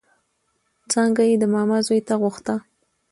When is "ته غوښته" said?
2.07-2.55